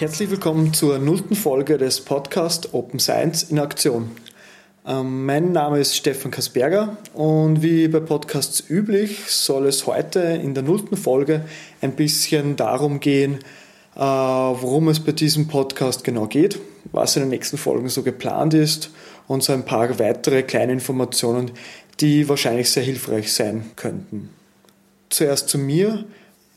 Herzlich 0.00 0.30
willkommen 0.30 0.72
zur 0.72 0.98
nullten 0.98 1.36
Folge 1.36 1.76
des 1.76 2.00
Podcasts 2.00 2.72
Open 2.72 2.98
Science 2.98 3.42
in 3.42 3.58
Aktion. 3.58 4.12
Ähm, 4.86 5.26
mein 5.26 5.52
Name 5.52 5.78
ist 5.78 5.94
Stefan 5.94 6.30
Kasperger 6.30 6.96
und 7.12 7.62
wie 7.62 7.86
bei 7.86 8.00
Podcasts 8.00 8.64
üblich 8.70 9.28
soll 9.28 9.66
es 9.66 9.86
heute 9.86 10.20
in 10.20 10.54
der 10.54 10.62
nullten 10.62 10.96
Folge 10.96 11.44
ein 11.82 11.96
bisschen 11.96 12.56
darum 12.56 13.00
gehen, 13.00 13.40
äh, 13.94 14.00
worum 14.00 14.88
es 14.88 15.00
bei 15.00 15.12
diesem 15.12 15.48
Podcast 15.48 16.02
genau 16.02 16.26
geht, 16.28 16.58
was 16.92 17.16
in 17.16 17.24
den 17.24 17.28
nächsten 17.28 17.58
Folgen 17.58 17.90
so 17.90 18.02
geplant 18.02 18.54
ist 18.54 18.92
und 19.28 19.42
so 19.42 19.52
ein 19.52 19.66
paar 19.66 19.98
weitere 19.98 20.44
kleine 20.44 20.72
Informationen, 20.72 21.50
die 22.00 22.26
wahrscheinlich 22.26 22.70
sehr 22.70 22.84
hilfreich 22.84 23.34
sein 23.34 23.72
könnten. 23.76 24.30
Zuerst 25.10 25.50
zu 25.50 25.58
mir. 25.58 26.06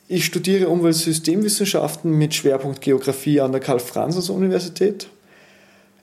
Ich 0.08 0.26
studiere 0.26 0.68
Umweltsystemwissenschaften 0.68 2.12
mit 2.12 2.34
Schwerpunkt 2.34 2.82
Geografie 2.82 3.40
an 3.40 3.54
der 3.54 3.62
Karl-Franzens-Universität 3.62 5.08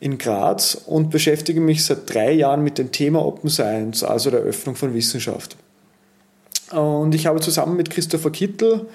in 0.00 0.16
Graz 0.16 0.74
und 0.86 1.10
beschäftige 1.10 1.60
mich 1.60 1.84
seit 1.84 2.12
drei 2.12 2.32
Jahren 2.32 2.64
mit 2.64 2.78
dem 2.78 2.92
Thema 2.92 3.24
Open 3.24 3.50
Science, 3.50 4.02
also 4.02 4.30
der 4.30 4.40
Öffnung 4.40 4.74
von 4.74 4.94
Wissenschaft. 4.94 5.56
Und 6.70 7.14
ich 7.14 7.26
habe 7.26 7.40
zusammen 7.40 7.76
mit 7.76 7.90
Christopher 7.90 8.30
Kittel 8.30 8.86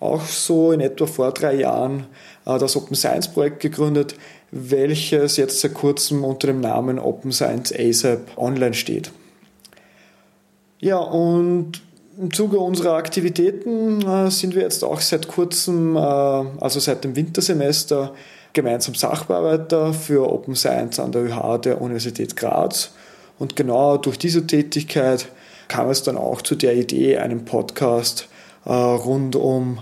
auch 0.00 0.22
so 0.22 0.72
in 0.72 0.80
etwa 0.80 1.06
vor 1.06 1.32
drei 1.32 1.54
Jahren 1.54 2.06
äh, 2.44 2.58
das 2.58 2.76
Open 2.76 2.96
Science 2.96 3.28
Projekt 3.28 3.60
gegründet, 3.60 4.16
welches 4.50 5.36
jetzt 5.36 5.60
seit 5.60 5.74
kurzem 5.74 6.24
unter 6.24 6.48
dem 6.48 6.60
Namen 6.60 6.98
Open 6.98 7.30
Science 7.32 7.72
ASAP 7.72 8.36
online 8.36 8.74
steht. 8.74 9.12
Ja, 10.80 10.98
und 10.98 11.82
im 12.18 12.32
Zuge 12.32 12.58
unserer 12.58 12.94
Aktivitäten 12.94 14.02
äh, 14.02 14.30
sind 14.30 14.54
wir 14.54 14.62
jetzt 14.62 14.82
auch 14.82 15.00
seit 15.00 15.28
kurzem, 15.28 15.96
äh, 15.96 16.00
also 16.00 16.80
seit 16.80 17.04
dem 17.04 17.14
Wintersemester, 17.14 18.12
gemeinsam 18.54 18.94
Sachbearbeiter 18.94 19.92
für 19.92 20.28
Open 20.28 20.56
Science 20.56 20.98
an 20.98 21.12
der 21.12 21.22
ÖH 21.22 21.58
der 21.58 21.80
Universität 21.80 22.34
Graz. 22.34 22.90
Und 23.38 23.54
genau 23.54 23.98
durch 23.98 24.18
diese 24.18 24.46
Tätigkeit 24.46 25.28
kam 25.68 25.90
es 25.90 26.02
dann 26.02 26.16
auch 26.16 26.42
zu 26.42 26.56
der 26.56 26.74
Idee, 26.74 27.18
einen 27.18 27.44
Podcast 27.44 28.26
äh, 28.64 28.72
rund 28.72 29.36
um 29.36 29.80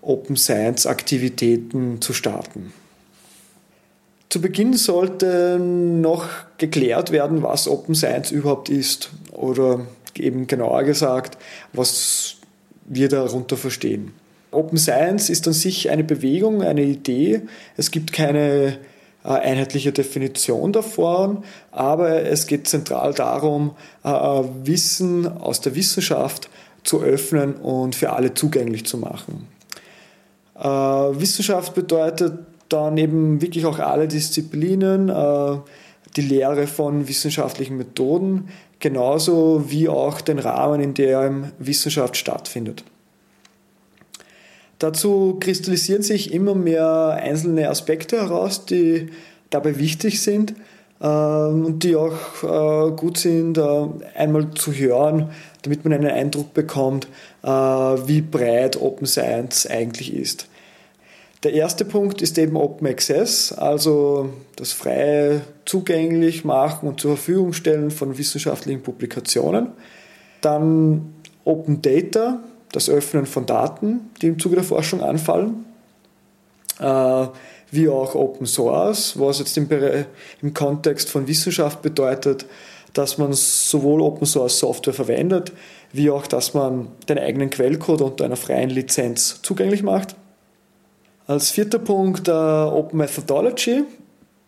Open 0.00 0.36
Science 0.36 0.86
Aktivitäten 0.86 2.00
zu 2.00 2.14
starten. 2.14 2.72
Zu 4.30 4.40
Beginn 4.40 4.74
sollte 4.74 5.58
noch 5.58 6.28
geklärt 6.56 7.10
werden, 7.10 7.42
was 7.42 7.68
Open 7.68 7.94
Science 7.94 8.30
überhaupt 8.30 8.68
ist 8.70 9.10
oder 9.32 9.80
eben 10.18 10.46
genauer 10.46 10.84
gesagt, 10.84 11.38
was 11.72 12.36
wir 12.86 13.08
darunter 13.08 13.56
verstehen. 13.56 14.12
Open 14.50 14.78
Science 14.78 15.30
ist 15.30 15.46
an 15.46 15.52
sich 15.52 15.90
eine 15.90 16.04
Bewegung, 16.04 16.62
eine 16.62 16.82
Idee. 16.82 17.42
Es 17.76 17.90
gibt 17.90 18.12
keine 18.12 18.78
äh, 19.24 19.28
einheitliche 19.28 19.92
Definition 19.92 20.72
davon, 20.72 21.44
aber 21.72 22.22
es 22.22 22.46
geht 22.46 22.68
zentral 22.68 23.14
darum, 23.14 23.72
äh, 24.04 24.08
Wissen 24.10 25.26
aus 25.26 25.60
der 25.60 25.74
Wissenschaft 25.74 26.48
zu 26.84 27.02
öffnen 27.02 27.54
und 27.54 27.94
für 27.94 28.12
alle 28.12 28.34
zugänglich 28.34 28.86
zu 28.86 28.98
machen. 28.98 29.48
Äh, 30.56 30.62
Wissenschaft 30.62 31.74
bedeutet 31.74 32.38
dann 32.68 32.96
eben 32.96 33.40
wirklich 33.42 33.66
auch 33.66 33.78
alle 33.78 34.08
Disziplinen, 34.08 35.08
die 36.16 36.22
Lehre 36.22 36.66
von 36.66 37.06
wissenschaftlichen 37.06 37.76
Methoden, 37.76 38.48
genauso 38.80 39.70
wie 39.70 39.88
auch 39.88 40.20
den 40.20 40.38
Rahmen, 40.38 40.80
in 40.80 40.94
dem 40.94 41.52
Wissenschaft 41.58 42.16
stattfindet. 42.16 42.84
Dazu 44.78 45.38
kristallisieren 45.40 46.02
sich 46.02 46.32
immer 46.32 46.54
mehr 46.54 47.18
einzelne 47.22 47.68
Aspekte 47.70 48.16
heraus, 48.16 48.66
die 48.66 49.08
dabei 49.50 49.78
wichtig 49.78 50.20
sind 50.20 50.54
äh, 51.00 51.06
und 51.06 51.84
die 51.84 51.96
auch 51.96 52.12
äh, 52.42 52.90
gut 52.92 53.18
sind, 53.18 53.56
äh, 53.56 53.86
einmal 54.14 54.50
zu 54.54 54.72
hören, 54.72 55.30
damit 55.62 55.84
man 55.84 55.94
einen 55.94 56.10
Eindruck 56.10 56.52
bekommt, 56.54 57.08
äh, 57.42 57.48
wie 57.48 58.20
breit 58.20 58.80
Open 58.80 59.06
Science 59.06 59.66
eigentlich 59.66 60.12
ist. 60.12 60.48
Der 61.44 61.52
erste 61.52 61.84
Punkt 61.84 62.22
ist 62.22 62.38
eben 62.38 62.56
Open 62.56 62.86
Access, 62.86 63.52
also 63.52 64.30
das 64.56 64.72
freie 64.72 65.42
zugänglich 65.66 66.42
machen 66.42 66.88
und 66.88 67.00
zur 67.00 67.18
Verfügung 67.18 67.52
stellen 67.52 67.90
von 67.90 68.16
wissenschaftlichen 68.16 68.82
Publikationen. 68.82 69.68
Dann 70.40 71.12
Open 71.44 71.82
Data, 71.82 72.42
das 72.72 72.88
Öffnen 72.88 73.26
von 73.26 73.44
Daten, 73.44 74.10
die 74.22 74.28
im 74.28 74.38
Zuge 74.38 74.56
der 74.56 74.64
Forschung 74.64 75.02
anfallen. 75.02 75.66
Äh, 76.80 77.26
wie 77.70 77.88
auch 77.90 78.14
Open 78.14 78.46
Source, 78.46 79.18
was 79.18 79.38
jetzt 79.38 79.58
im, 79.58 79.68
im 80.40 80.54
Kontext 80.54 81.10
von 81.10 81.26
Wissenschaft 81.28 81.82
bedeutet, 81.82 82.46
dass 82.94 83.18
man 83.18 83.34
sowohl 83.34 84.00
Open 84.00 84.26
Source 84.26 84.60
Software 84.60 84.94
verwendet, 84.94 85.52
wie 85.92 86.10
auch, 86.10 86.26
dass 86.26 86.54
man 86.54 86.88
den 87.08 87.18
eigenen 87.18 87.50
Quellcode 87.50 88.00
unter 88.00 88.24
einer 88.24 88.36
freien 88.36 88.70
Lizenz 88.70 89.42
zugänglich 89.42 89.82
macht. 89.82 90.16
Als 91.26 91.50
vierter 91.50 91.78
Punkt 91.78 92.28
äh, 92.28 92.32
Open 92.32 92.98
Methodology, 92.98 93.84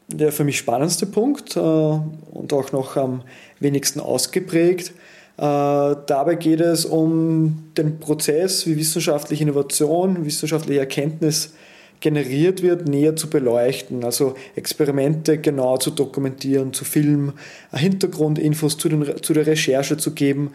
der 0.08 0.30
für 0.30 0.44
mich 0.44 0.58
spannendste 0.58 1.06
Punkt 1.06 1.56
äh, 1.56 1.60
und 1.60 2.52
auch 2.52 2.70
noch 2.72 2.96
am 2.96 3.22
wenigsten 3.60 3.98
ausgeprägt. 3.98 4.92
Äh, 5.38 5.40
dabei 5.40 6.34
geht 6.34 6.60
es 6.60 6.84
um 6.84 7.72
den 7.78 7.98
Prozess, 7.98 8.66
wie 8.66 8.76
wissenschaftliche 8.76 9.42
Innovation, 9.42 10.26
wissenschaftliche 10.26 10.80
Erkenntnis 10.80 11.54
generiert 12.00 12.60
wird, 12.60 12.86
näher 12.86 13.16
zu 13.16 13.30
beleuchten, 13.30 14.04
also 14.04 14.34
Experimente 14.54 15.38
genau 15.38 15.78
zu 15.78 15.90
dokumentieren, 15.90 16.74
zu 16.74 16.84
filmen, 16.84 17.32
Hintergrundinfos 17.72 18.76
zu, 18.76 18.90
den, 18.90 19.22
zu 19.22 19.32
der 19.32 19.46
Recherche 19.46 19.96
zu 19.96 20.12
geben, 20.12 20.52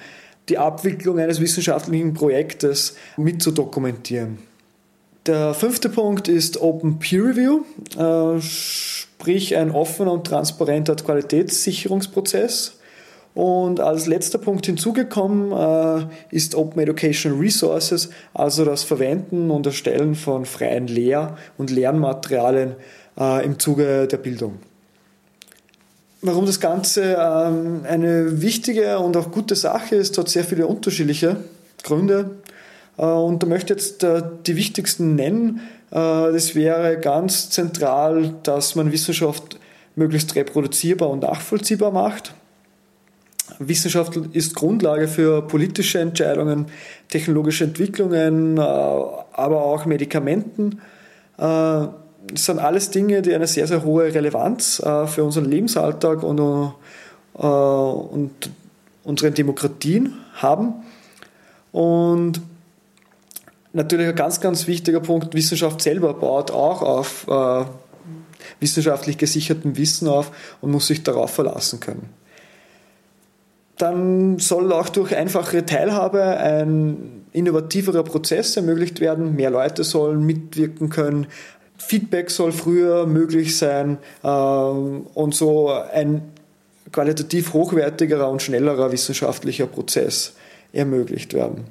die 0.50 0.60
Abwicklung 0.60 1.18
eines 1.18 1.42
wissenschaftlichen 1.42 2.14
Projektes 2.14 2.96
mit 3.18 3.42
zu 3.42 3.50
dokumentieren. 3.50 4.51
Der 5.28 5.54
fünfte 5.54 5.90
Punkt 5.90 6.28
ist 6.28 6.60
Open 6.60 6.98
Peer 6.98 7.26
Review, 7.26 7.62
äh, 7.96 8.42
sprich 8.42 9.56
ein 9.56 9.70
offener 9.70 10.14
und 10.14 10.26
transparenter 10.26 10.96
Qualitätssicherungsprozess. 10.96 12.78
Und 13.36 13.80
als 13.80 14.08
letzter 14.08 14.40
Punkt 14.40 14.66
hinzugekommen 14.66 15.52
äh, 15.52 16.36
ist 16.36 16.56
Open 16.56 16.82
Education 16.82 17.40
Resources, 17.40 18.10
also 18.34 18.66
das 18.66 18.84
Verwenden 18.84 19.52
und 19.52 19.66
Erstellen 19.68 20.16
von 20.16 20.46
freien 20.46 20.88
Lehr- 20.88 21.38
und 21.58 21.70
Lernmaterialien 21.70 22.76
äh, 23.18 23.46
im 23.46 23.60
Zuge 23.60 24.08
der 24.08 24.18
Bildung. 24.18 24.58
Warum 26.24 26.48
das 26.48 26.60
Ganze 26.60 27.18
ähm, 27.20 27.82
eine 27.88 28.42
wichtige 28.42 29.00
und 29.00 29.16
auch 29.16 29.32
gute 29.32 29.56
Sache 29.56 29.96
ist, 29.96 30.18
hat 30.18 30.30
sehr 30.30 30.44
viele 30.44 30.66
unterschiedliche 30.66 31.38
Gründe. 31.84 32.41
Äh, 33.02 33.06
und 33.06 33.44
da 33.44 33.48
möchte 33.48 33.74
ich 33.74 33.80
jetzt 33.80 34.04
äh, 34.04 34.22
die 34.46 34.56
wichtigsten 34.56 35.16
nennen. 35.16 35.62
Äh, 35.90 35.96
das 35.96 36.56
wäre 36.56 37.00
ganz 37.00 37.50
zentral, 37.50 38.36
dass 38.44 38.76
man 38.76 38.92
Wissenschaft 38.92 39.60
möglichst 39.96 40.36
reproduzierbar 40.36 41.10
und 41.10 41.24
nachvollziehbar 41.24 41.92
macht. 41.92 42.34
Wissenschaft 43.60 44.16
ist 44.32 44.56
Grundlage 44.56 45.08
für 45.08 45.42
politische 45.42 46.00
Entscheidungen, 46.00 46.68
technologische 47.10 47.66
Entwicklungen, 47.66 48.58
aber 48.58 49.62
auch 49.62 49.86
Medikamenten. 49.86 50.80
Das 51.36 51.90
sind 52.34 52.60
alles 52.60 52.90
Dinge, 52.92 53.22
die 53.22 53.36
eine 53.36 53.48
sehr, 53.48 53.68
sehr 53.68 53.84
hohe 53.84 54.06
Relevanz 54.06 54.82
für 55.08 55.24
unseren 55.24 55.46
Lebensalltag 55.46 56.24
und, 56.24 56.40
und 57.34 58.32
unsere 59.04 59.32
Demokratien 59.32 60.14
haben. 60.34 60.74
Und 61.74 62.42
Natürlich 63.74 64.08
ein 64.08 64.16
ganz, 64.16 64.42
ganz 64.42 64.68
wichtiger 64.68 65.00
Punkt, 65.00 65.34
Wissenschaft 65.34 65.82
selber 65.82 66.14
baut 66.14 66.52
auch 66.52 66.82
auf 66.82 67.28
äh, 67.28 67.66
wissenschaftlich 68.60 69.18
gesichertem 69.18 69.78
Wissen 69.78 70.08
auf 70.08 70.32
und 70.60 70.72
muss 70.72 70.88
sich 70.88 71.04
darauf 71.04 71.32
verlassen 71.32 71.80
können. 71.80 72.10
Dann 73.78 74.38
soll 74.40 74.72
auch 74.74 74.90
durch 74.90 75.16
einfache 75.16 75.66
Teilhabe 75.66 76.22
ein 76.22 77.24
innovativerer 77.32 78.04
Prozess 78.04 78.56
ermöglicht 78.58 79.00
werden. 79.00 79.36
Mehr 79.36 79.50
Leute 79.50 79.84
sollen 79.84 80.24
mitwirken 80.26 80.90
können. 80.90 81.28
Feedback 81.78 82.30
soll 82.30 82.52
früher 82.52 83.08
möglich 83.08 83.58
sein 83.58 83.98
äh, 84.22 84.28
und 84.28 85.34
so 85.34 85.70
ein 85.70 86.22
qualitativ 86.92 87.54
hochwertigerer 87.54 88.30
und 88.30 88.42
schnellerer 88.42 88.92
wissenschaftlicher 88.92 89.66
Prozess 89.66 90.34
ermöglicht 90.74 91.34
werden. 91.34 91.66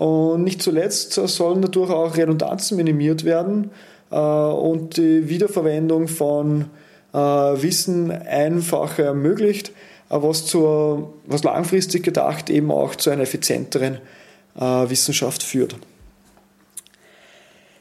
Und 0.00 0.44
nicht 0.44 0.62
zuletzt 0.62 1.12
sollen 1.12 1.60
dadurch 1.60 1.90
auch 1.90 2.16
Redundanzen 2.16 2.78
minimiert 2.78 3.22
werden 3.26 3.70
äh, 4.10 4.16
und 4.16 4.96
die 4.96 5.28
Wiederverwendung 5.28 6.08
von 6.08 6.70
äh, 7.12 7.18
Wissen 7.18 8.10
einfacher 8.10 9.04
ermöglicht, 9.04 9.68
äh, 10.08 10.16
was, 10.16 10.46
zur, 10.46 11.12
was 11.26 11.44
langfristig 11.44 12.02
gedacht 12.02 12.48
eben 12.48 12.70
auch 12.70 12.94
zu 12.94 13.10
einer 13.10 13.22
effizienteren 13.22 13.98
Wissenschaft 14.54 15.44
führt. 15.44 15.76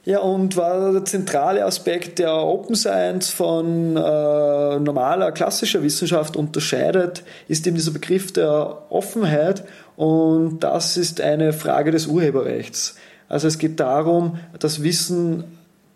Ja, 0.05 0.19
und 0.19 0.55
war 0.55 0.93
der 0.93 1.03
zentrale 1.05 1.65
Aspekt, 1.65 2.19
der 2.19 2.33
Open 2.33 2.75
Science 2.75 3.31
von 3.31 3.97
äh, 3.97 4.79
normaler 4.79 5.31
klassischer 5.33 5.83
Wissenschaft 5.83 6.37
unterscheidet, 6.37 7.23
ist 7.49 7.67
eben 7.67 7.75
dieser 7.75 7.91
Begriff 7.91 8.31
der 8.31 8.83
Offenheit 8.89 9.65
und 9.97 10.59
das 10.59 10.95
ist 10.95 11.19
eine 11.19 11.51
Frage 11.51 11.91
des 11.91 12.07
Urheberrechts. 12.07 12.95
Also 13.27 13.47
es 13.47 13.59
geht 13.59 13.79
darum, 13.79 14.39
dass 14.57 14.83
Wissen 14.83 15.43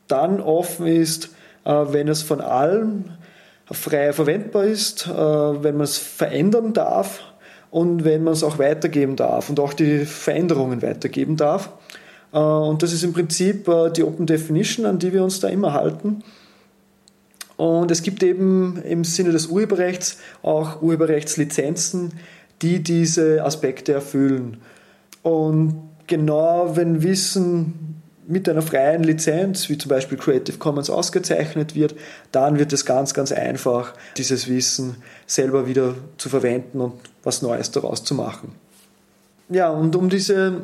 dann 0.08 0.42
offen 0.42 0.86
ist, 0.86 1.30
äh, 1.64 1.72
wenn 1.72 2.10
es 2.10 2.22
von 2.22 2.42
allen 2.42 3.18
frei 3.72 4.12
verwendbar 4.12 4.66
ist, 4.66 5.08
äh, 5.08 5.12
wenn 5.14 5.78
man 5.78 5.86
es 5.86 5.98
verändern 5.98 6.74
darf 6.74 7.22
und 7.72 8.04
wenn 8.04 8.24
man 8.24 8.34
es 8.34 8.44
auch 8.44 8.60
weitergeben 8.60 9.16
darf 9.16 9.50
und 9.50 9.60
auch 9.60 9.74
die 9.74 10.06
Veränderungen 10.06 10.82
weitergeben 10.82 11.38
darf. 11.38 11.70
Äh, 12.34 12.38
und 12.38 12.84
das 12.84 12.92
ist 12.92 13.04
im 13.04 13.14
Prinzip 13.14 13.68
äh, 13.68 13.90
die 13.92 14.04
Open 14.04 14.26
Definition, 14.26 14.86
an 14.86 15.00
die 15.00 15.14
wir 15.14 15.24
uns 15.24 15.40
da 15.40 15.48
immer 15.48 15.74
halten. 15.74 16.24
Und 17.56 17.92
es 17.92 18.02
gibt 18.02 18.24
eben 18.24 18.82
im 18.84 19.04
Sinne 19.04 19.32
des 19.32 19.48
Urheberrechts 19.48 20.18
auch 20.42 20.82
Urheberrechtslizenzen, 20.82 22.14
die 22.62 22.82
diese 22.82 23.44
Aspekte 23.44 23.94
erfüllen. 23.94 24.58
Und 25.22 25.76
genau 26.08 26.76
wenn 26.76 27.04
Wissen 27.04 28.02
mit 28.26 28.48
einer 28.50 28.62
freien 28.62 29.04
Lizenz, 29.04 29.70
wie 29.70 29.78
zum 29.78 29.90
Beispiel 29.90 30.18
Creative 30.18 30.58
Commons, 30.58 30.90
ausgezeichnet 30.90 31.76
wird, 31.76 31.94
dann 32.32 32.58
wird 32.58 32.74
es 32.74 32.86
ganz, 32.86 33.14
ganz 33.14 33.32
einfach, 33.32 33.94
dieses 34.18 34.48
Wissen 34.48 34.96
selber 35.28 35.68
wieder 35.68 35.94
zu 36.18 36.30
verwenden 36.30 36.80
und 36.80 36.94
was 37.22 37.42
Neues 37.42 37.72
daraus 37.72 38.04
zu 38.04 38.16
machen. 38.16 38.56
Ja, 39.50 39.70
und 39.70 39.96
um 39.96 40.10
diese 40.10 40.64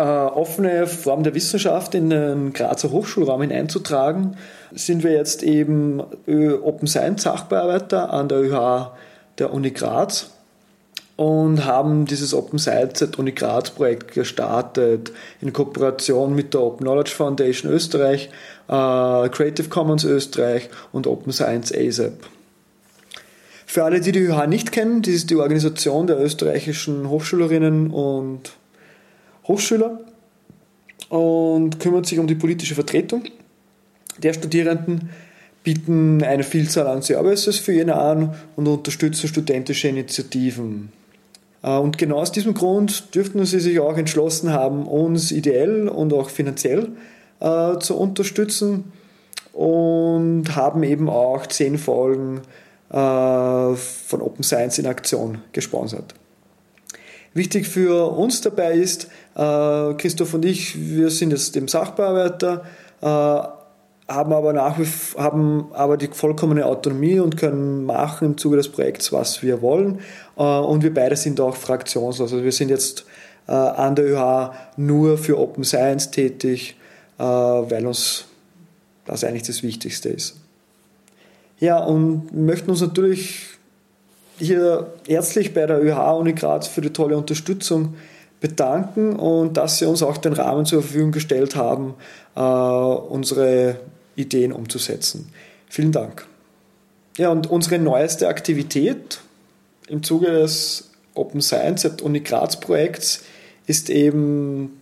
äh, 0.00 0.02
offene 0.02 0.86
Form 0.86 1.24
der 1.24 1.34
Wissenschaft 1.34 1.94
in 1.94 2.08
den 2.08 2.54
Grazer 2.54 2.90
Hochschulraum 2.90 3.42
hineinzutragen, 3.42 4.38
sind 4.72 5.04
wir 5.04 5.12
jetzt 5.12 5.42
eben 5.42 6.00
Open 6.00 6.88
Science 6.88 7.24
Sachbearbeiter 7.24 8.10
an 8.10 8.28
der 8.28 8.38
ÖH 8.38 8.92
der 9.38 9.52
Uni 9.52 9.72
Graz 9.72 10.30
und 11.16 11.66
haben 11.66 12.06
dieses 12.06 12.32
Open 12.32 12.58
Science 12.58 13.02
at 13.02 13.18
Uni 13.18 13.32
Graz 13.32 13.70
Projekt 13.72 14.14
gestartet 14.14 15.12
in 15.42 15.52
Kooperation 15.52 16.34
mit 16.34 16.54
der 16.54 16.62
Open 16.62 16.86
Knowledge 16.86 17.10
Foundation 17.10 17.70
Österreich, 17.70 18.30
äh, 18.68 19.28
Creative 19.28 19.68
Commons 19.68 20.04
Österreich 20.04 20.70
und 20.92 21.06
Open 21.06 21.32
Science 21.32 21.74
ASAP. 21.74 22.14
Für 23.66 23.84
alle, 23.84 24.00
die 24.00 24.12
die 24.12 24.20
ÖH 24.20 24.46
nicht 24.46 24.72
kennen, 24.72 25.02
das 25.02 25.12
ist 25.12 25.30
die 25.30 25.36
Organisation 25.36 26.06
der 26.06 26.18
österreichischen 26.18 27.10
Hochschülerinnen 27.10 27.90
und 27.90 28.52
Hochschüler 29.46 30.00
und 31.08 31.80
kümmert 31.80 32.06
sich 32.06 32.18
um 32.18 32.26
die 32.26 32.34
politische 32.34 32.74
Vertretung 32.74 33.24
der 34.18 34.32
Studierenden, 34.32 35.10
bieten 35.62 36.22
eine 36.22 36.42
Vielzahl 36.42 36.86
an 36.86 37.02
Services 37.02 37.58
für 37.58 37.72
jene 37.72 37.96
an 37.96 38.34
und 38.56 38.66
unterstützen 38.66 39.28
studentische 39.28 39.88
Initiativen. 39.88 40.92
Äh, 41.62 41.76
und 41.76 41.98
genau 41.98 42.16
aus 42.16 42.32
diesem 42.32 42.54
Grund 42.54 43.14
dürften 43.14 43.44
sie 43.44 43.60
sich 43.60 43.78
auch 43.80 43.96
entschlossen 43.96 44.52
haben, 44.52 44.86
uns 44.86 45.32
ideell 45.32 45.88
und 45.88 46.12
auch 46.12 46.30
finanziell 46.30 46.88
äh, 47.40 47.78
zu 47.78 47.96
unterstützen 47.96 48.92
und 49.52 50.56
haben 50.56 50.82
eben 50.82 51.08
auch 51.08 51.46
zehn 51.46 51.76
Folgen 51.76 52.42
äh, 52.90 52.94
von 52.94 54.22
Open 54.22 54.42
Science 54.42 54.78
in 54.78 54.86
Aktion 54.86 55.38
gesponsert. 55.52 56.14
Wichtig 57.32 57.68
für 57.68 58.10
uns 58.10 58.40
dabei 58.40 58.72
ist, 58.72 59.08
äh, 59.36 59.94
Christoph 59.94 60.34
und 60.34 60.44
ich, 60.44 60.76
wir 60.76 61.10
sind 61.10 61.30
jetzt 61.30 61.54
dem 61.54 61.68
Sachbearbeiter, 61.68 62.64
äh, 63.00 63.06
haben 63.06 64.32
aber 64.32 64.52
nach 64.52 64.76
wie 64.80 64.86
haben 65.16 65.68
aber 65.72 65.96
die 65.96 66.08
vollkommene 66.08 66.66
Autonomie 66.66 67.20
und 67.20 67.36
können 67.36 67.84
machen 67.84 68.26
im 68.26 68.38
Zuge 68.38 68.56
des 68.56 68.68
Projekts, 68.68 69.12
was 69.12 69.44
wir 69.44 69.62
wollen. 69.62 70.00
Äh, 70.36 70.42
und 70.42 70.82
wir 70.82 70.92
beide 70.92 71.14
sind 71.14 71.40
auch 71.40 71.54
fraktionslos. 71.54 72.32
Also 72.32 72.44
wir 72.44 72.52
sind 72.52 72.68
jetzt 72.68 73.04
an 73.46 73.96
der 73.96 74.04
ÖH 74.04 74.52
nur 74.76 75.18
für 75.18 75.36
Open 75.36 75.64
Science 75.64 76.12
tätig, 76.12 76.76
weil 77.16 77.84
uns 77.84 78.26
das 79.04 79.24
eigentlich 79.24 79.42
das 79.42 79.64
Wichtigste 79.64 80.10
ist. 80.10 80.36
Ja, 81.58 81.78
und 81.78 82.32
möchten 82.32 82.70
uns 82.70 82.80
natürlich 82.80 83.48
hier 84.40 84.94
herzlich 85.06 85.54
bei 85.54 85.66
der 85.66 85.82
ÖH 85.82 86.18
Uni 86.18 86.32
Graz 86.32 86.66
für 86.66 86.80
die 86.80 86.90
tolle 86.90 87.16
Unterstützung 87.16 87.94
bedanken 88.40 89.16
und 89.16 89.56
dass 89.56 89.78
Sie 89.78 89.84
uns 89.84 90.02
auch 90.02 90.16
den 90.16 90.32
Rahmen 90.32 90.64
zur 90.66 90.82
Verfügung 90.82 91.12
gestellt 91.12 91.56
haben, 91.56 91.94
unsere 92.34 93.76
Ideen 94.16 94.52
umzusetzen. 94.52 95.30
Vielen 95.68 95.92
Dank. 95.92 96.26
Ja, 97.18 97.28
und 97.30 97.50
unsere 97.50 97.78
neueste 97.78 98.28
Aktivität 98.28 99.20
im 99.88 100.02
Zuge 100.02 100.30
des 100.30 100.90
Open 101.14 101.42
Science 101.42 101.84
at 101.84 102.00
Uni 102.02 102.20
Graz 102.20 102.58
Projekts 102.58 103.22
ist 103.66 103.90
eben 103.90 104.80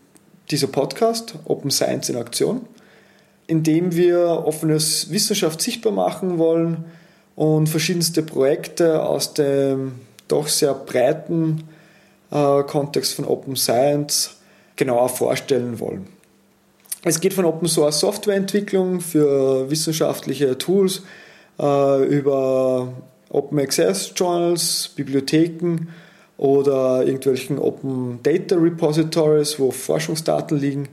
dieser 0.51 0.69
Podcast 0.69 1.35
Open 1.47 1.71
Science 1.71 2.09
in 2.09 2.17
Aktion, 2.17 2.61
in 3.49 3.65
dem 3.65 3.97
wir 3.97 4.45
offenes 4.47 5.11
Wissenschaft 5.11 5.61
sichtbar 5.61 5.93
machen 5.93 6.39
wollen 6.39 6.85
und 7.39 7.69
verschiedenste 7.69 8.25
Projekte 8.25 9.01
aus 9.01 9.33
dem 9.33 9.93
doch 10.27 10.49
sehr 10.49 10.75
breiten 10.75 11.69
äh, 12.33 12.65
Kontext 12.65 13.15
von 13.15 13.27
Open 13.27 13.55
Science 13.55 14.39
genauer 14.75 15.09
vorstellen 15.09 15.79
wollen. 15.79 16.09
Es 17.05 17.21
geht 17.21 17.35
von 17.35 17.45
Open 17.45 17.69
Source 17.69 18.01
Softwareentwicklung 18.01 19.01
für 19.01 19.71
wissenschaftliche 19.71 20.59
Tools 20.59 21.03
äh, 21.61 22.05
über 22.07 22.93
Open 23.29 23.61
Access 23.61 24.13
Journals, 24.17 24.91
Bibliotheken 24.97 25.87
oder 26.39 27.07
irgendwelchen 27.07 27.61
Open 27.61 28.19
Data 28.25 28.57
Repositories, 28.57 29.61
wo 29.61 29.71
Forschungsdaten 29.71 30.59
liegen. 30.59 30.89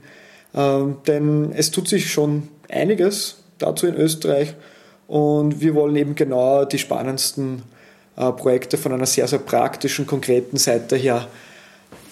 Ähm, 0.54 0.98
denn 1.08 1.50
es 1.56 1.72
tut 1.72 1.88
sich 1.88 2.08
schon 2.08 2.44
einiges 2.68 3.38
dazu 3.58 3.88
in 3.88 3.96
Österreich 3.96 4.54
und 5.08 5.60
wir 5.60 5.74
wollen 5.74 5.96
eben 5.96 6.14
genau 6.14 6.64
die 6.64 6.78
spannendsten 6.78 7.62
äh, 8.16 8.32
Projekte 8.32 8.78
von 8.78 8.92
einer 8.92 9.06
sehr, 9.06 9.28
sehr 9.28 9.38
praktischen, 9.38 10.06
konkreten 10.06 10.56
Seite 10.56 10.96
her 10.96 11.28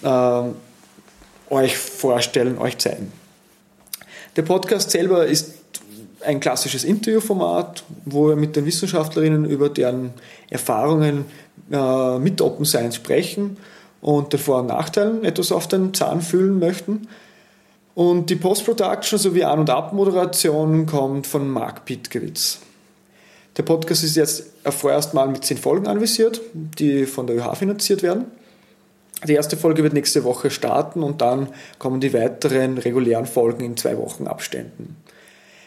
äh, 0.03 1.53
euch 1.53 1.77
vorstellen, 1.77 2.57
euch 2.57 2.77
zeigen. 2.77 3.11
Der 4.35 4.41
Podcast 4.41 4.91
selber 4.91 5.25
ist 5.25 5.53
ein 6.21 6.39
klassisches 6.39 6.83
Interviewformat, 6.83 7.83
wo 8.05 8.29
wir 8.29 8.35
mit 8.35 8.55
den 8.55 8.65
Wissenschaftlerinnen 8.65 9.45
über 9.45 9.69
deren 9.69 10.13
Erfahrungen 10.49 11.25
äh, 11.71 12.17
mit 12.19 12.41
Open 12.41 12.65
Science 12.65 12.95
sprechen 12.95 13.57
und 14.01 14.33
den 14.33 14.39
Vor- 14.39 14.59
und 14.59 14.67
Nachteilen 14.67 15.23
etwas 15.23 15.51
auf 15.51 15.67
den 15.67 15.93
Zahn 15.93 16.21
fühlen 16.21 16.59
möchten. 16.59 17.07
Und 17.93 18.29
die 18.29 18.35
Post-Production 18.35 19.17
sowie 19.17 19.43
An- 19.45 19.59
und 19.59 19.69
Abmoderation 19.69 20.85
kommt 20.85 21.27
von 21.27 21.49
Marc 21.49 21.85
Pittgewitz. 21.85 22.59
Der 23.57 23.63
Podcast 23.63 24.03
ist 24.03 24.15
jetzt 24.15 24.51
vorerst 24.63 25.13
mal 25.13 25.27
mit 25.27 25.45
zehn 25.45 25.57
Folgen 25.57 25.87
anvisiert, 25.87 26.41
die 26.53 27.05
von 27.05 27.25
der 27.25 27.37
ÖH 27.37 27.55
finanziert 27.55 28.03
werden. 28.03 28.25
Die 29.25 29.33
erste 29.33 29.55
Folge 29.55 29.81
wird 29.81 29.93
nächste 29.93 30.25
Woche 30.25 30.51
starten 30.51 31.01
und 31.01 31.21
dann 31.21 31.47
kommen 31.79 32.01
die 32.01 32.13
weiteren 32.13 32.77
regulären 32.77 33.25
Folgen 33.25 33.63
in 33.63 33.77
zwei 33.77 33.97
Wochen 33.97 34.27
Abständen. 34.27 34.97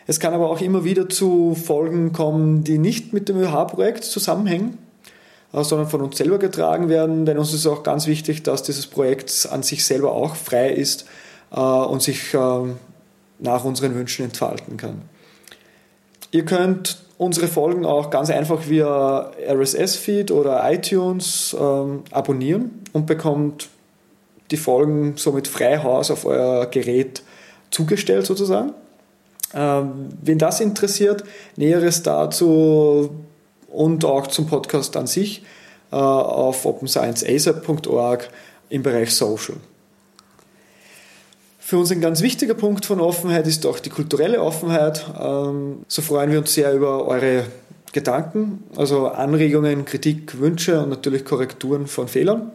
Es 0.07 0.21
kann 0.21 0.35
aber 0.35 0.51
auch 0.51 0.61
immer 0.61 0.85
wieder 0.85 1.09
zu 1.09 1.55
Folgen 1.55 2.13
kommen, 2.13 2.63
die 2.63 2.79
nicht 2.79 3.13
mit 3.13 3.29
dem 3.29 3.39
ÖH-Projekt 3.39 4.05
zusammenhängen, 4.05 4.79
äh, 5.53 5.65
sondern 5.65 5.89
von 5.89 6.03
uns 6.03 6.19
selber 6.19 6.39
getragen 6.39 6.89
werden, 6.89 7.25
denn 7.25 7.39
uns 7.39 7.55
ist 7.55 7.67
auch 7.67 7.83
ganz 7.83 8.07
wichtig, 8.07 8.43
dass 8.43 8.63
dieses 8.63 8.87
Projekt 8.87 9.49
an 9.51 9.63
sich 9.63 9.85
selber 9.85 10.13
auch 10.13 10.37
frei 10.37 10.71
ist 10.71 11.07
äh, 11.51 11.59
und 11.59 12.03
sich 12.03 12.35
äh, 12.35 12.39
nach 13.39 13.65
unseren 13.65 13.95
Wünschen 13.95 14.27
entfalten 14.27 14.77
kann. 14.77 15.03
Ihr 16.31 16.45
könnt 16.45 17.08
unsere 17.19 17.49
Folgen 17.49 17.85
auch 17.85 18.11
ganz 18.11 18.31
einfach 18.31 18.69
via 18.69 19.33
RSS-Feed 19.47 20.31
oder 20.31 20.63
iTunes 20.73 21.55
ähm, 21.59 22.05
abonnieren 22.13 22.83
und 22.93 23.07
bekommt 23.07 23.69
die 24.51 24.57
Folgen 24.57 25.15
somit 25.17 25.49
frei 25.49 25.79
Haus 25.79 26.11
auf 26.11 26.25
euer 26.25 26.67
Gerät 26.67 27.23
zugestellt 27.71 28.25
sozusagen. 28.25 28.73
Ähm, 29.53 30.09
wen 30.23 30.39
das 30.39 30.61
interessiert, 30.61 31.25
Näheres 31.57 32.03
dazu 32.03 33.11
und 33.69 34.05
auch 34.05 34.29
zum 34.29 34.47
Podcast 34.47 34.97
an 34.97 35.07
sich 35.07 35.43
äh, 35.91 35.97
auf 35.97 36.65
openscienceasap.org 36.65 38.31
im 38.71 38.83
Bereich 38.83 39.15
Social. 39.15 39.57
Für 41.69 41.77
uns 41.77 41.93
ein 41.93 42.01
ganz 42.01 42.23
wichtiger 42.23 42.55
Punkt 42.55 42.87
von 42.87 42.99
Offenheit 42.99 43.47
ist 43.47 43.67
auch 43.67 43.79
die 43.79 43.91
kulturelle 43.91 44.41
Offenheit. 44.41 45.05
Ähm, 45.21 45.81
so 45.87 46.01
freuen 46.01 46.33
wir 46.33 46.39
uns 46.39 46.55
sehr 46.55 46.73
über 46.73 47.07
eure 47.07 47.45
Gedanken, 47.93 48.65
also 48.75 49.09
Anregungen, 49.09 49.85
Kritik, 49.85 50.41
Wünsche 50.41 50.83
und 50.83 50.89
natürlich 50.89 51.27
Korrekturen 51.27 51.87
von 51.87 52.09
Fehlern. 52.09 52.53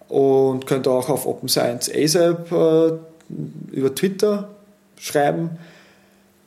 und 0.07 0.67
könnt 0.67 0.87
auch 0.87 1.09
auf 1.09 1.25
Open 1.25 1.49
Science 1.49 1.91
ASAP 1.93 2.53
äh, 2.53 2.91
über 3.73 3.93
Twitter 3.93 4.47
schreiben 4.97 5.59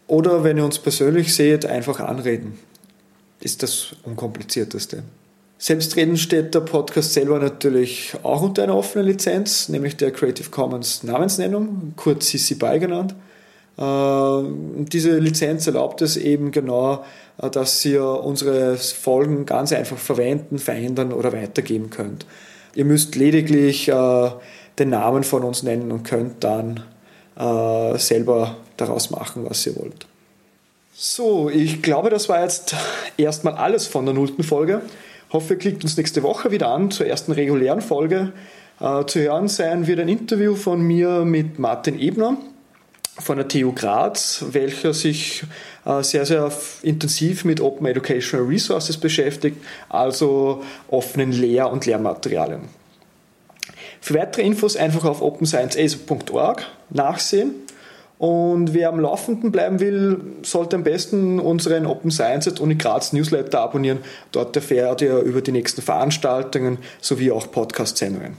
oder 0.07 0.43
wenn 0.43 0.57
ihr 0.57 0.65
uns 0.65 0.79
persönlich 0.79 1.35
seht, 1.35 1.67
einfach 1.67 2.01
anreden. 2.01 2.59
Ist 3.41 3.63
das 3.63 3.95
unkomplizierteste. 4.05 5.03
Selbstredend 5.64 6.21
steht 6.21 6.54
der 6.54 6.61
Podcast 6.61 7.14
selber 7.14 7.38
natürlich 7.38 8.12
auch 8.23 8.42
unter 8.42 8.64
einer 8.64 8.76
offenen 8.76 9.06
Lizenz, 9.06 9.71
nämlich 9.71 9.97
der 9.97 10.11
Creative 10.11 10.50
Commons 10.50 11.04
Namensnennung, 11.04 11.94
kurz 11.97 12.26
CC 12.26 12.56
BY 12.56 12.80
genannt. 12.80 13.14
Äh, 13.78 14.42
diese 14.92 15.18
Lizenz 15.18 15.66
erlaubt 15.66 16.02
es 16.02 16.18
eben 16.18 16.50
genau, 16.50 17.02
äh, 17.40 17.49
dass 17.49 17.83
ihr 17.83 18.04
unsere 18.04 18.76
Folgen 18.76 19.47
ganz 19.47 19.73
einfach 19.73 19.97
verwenden, 19.97 20.59
verändern 20.59 21.14
oder 21.14 21.33
weitergeben 21.33 21.88
könnt. 21.88 22.26
Ihr 22.75 22.85
müsst 22.85 23.16
lediglich 23.16 23.88
äh, 23.88 24.30
den 24.78 24.90
Namen 24.90 25.25
von 25.25 25.44
uns 25.44 25.62
nennen 25.62 25.90
und 25.92 26.02
könnt 26.02 26.44
dann 26.44 26.83
selber 27.37 28.59
daraus 28.76 29.11
machen, 29.11 29.44
was 29.49 29.66
ihr 29.66 29.75
wollt. 29.75 30.06
So, 30.92 31.50
ich 31.50 31.83
glaube, 31.83 32.09
das 32.09 32.28
war 32.28 32.42
jetzt 32.42 32.76
erstmal 33.16 33.54
alles 33.54 33.88
von 33.88 34.04
der 34.04 34.14
nullten 34.14 34.44
Folge. 34.44 34.83
Hoffe, 35.35 35.55
ihr 35.55 35.59
klickt 35.59 35.83
uns 35.83 35.97
nächste 35.97 36.23
Woche 36.23 36.53
wieder 36.53 36.69
an 36.69 36.93
zur 36.93 37.07
ersten 37.07 37.33
regulären 37.33 37.81
Folge. 37.81 38.33
Äh, 38.79 39.05
zu 39.07 39.19
hören 39.19 39.49
sein 39.49 39.88
wird 39.88 39.99
ein 39.99 40.09
Interview 40.09 40.55
von 40.55 40.81
mir 40.81 41.25
mit 41.25 41.59
Martin 41.59 41.99
Ebner 41.99 42.37
von 43.19 43.38
der 43.38 43.49
TU 43.49 43.73
Graz, 43.73 44.45
welcher 44.53 44.95
sich 44.95 45.43
äh, 45.87 46.05
sehr, 46.05 46.25
sehr 46.25 46.53
intensiv 46.83 47.45
mit 47.45 47.61
Open 47.61 47.85
Educational 47.85 48.47
Resources 48.47 48.97
beschäftigt, 48.97 49.57
also 49.88 50.62
offenen 50.87 51.33
Lehr- 51.33 51.69
und 51.69 51.85
Lehrmaterialien. 51.85 52.69
Für 54.00 54.14
weitere 54.14 54.43
Infos 54.43 54.76
einfach 54.76 55.05
auf 55.05 55.21
openscienceaso.org 55.21 56.64
nachsehen. 56.91 57.57
Und 58.18 58.75
wer 58.75 58.88
am 58.90 59.00
Laufenden 59.00 59.50
bleiben 59.50 59.80
will, 59.80 60.21
sollte 60.42 60.76
am 60.76 60.85
besten 60.85 61.40
unseren 61.40 61.85
Open 61.87 62.11
Science 62.11 62.47
at 62.47 62.61
Uni 62.61 62.76
Graz 62.76 63.12
Newsletter 63.12 63.61
abonnieren. 63.61 63.99
Dort 64.30 64.54
erfährt 64.54 65.02
ihr 65.02 65.18
über 65.18 65.40
die 65.40 65.52
nächsten 65.52 65.83
Veranstaltungen 65.83 66.78
sowie 67.00 67.33
auch 67.33 67.50
Podcast-Sendungen. 67.50 68.37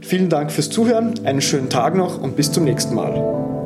Vielen 0.00 0.28
Dank 0.28 0.52
fürs 0.52 0.70
Zuhören, 0.70 1.14
einen 1.24 1.42
schönen 1.42 1.70
Tag 1.70 1.96
noch 1.96 2.20
und 2.20 2.36
bis 2.36 2.50
zum 2.52 2.64
nächsten 2.64 2.94
Mal. 2.94 3.57